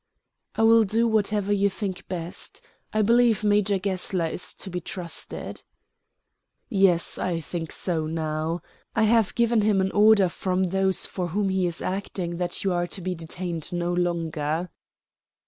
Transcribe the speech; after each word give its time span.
"I 0.55 0.63
will 0.63 0.83
do 0.83 1.07
whatever 1.07 1.53
you 1.53 1.69
think 1.69 2.07
best. 2.07 2.59
I 2.91 3.03
believe 3.03 3.43
Major 3.43 3.77
Gessler 3.77 4.25
is 4.33 4.55
to 4.55 4.71
be 4.71 4.79
trusted." 4.81 5.61
"Yes, 6.69 7.19
I 7.19 7.39
think 7.39 7.71
so 7.71 8.07
now. 8.07 8.63
I 8.95 9.03
have 9.03 9.35
given 9.35 9.61
him 9.61 9.79
an 9.79 9.91
order 9.91 10.27
from 10.27 10.63
those 10.63 11.05
for 11.05 11.27
whom 11.27 11.49
he 11.49 11.67
is 11.67 11.83
acting 11.83 12.37
that 12.37 12.63
you 12.63 12.73
are 12.73 12.87
to 12.87 12.99
be 13.01 13.13
detained 13.13 13.71
no 13.71 13.93
longer." 13.93 14.71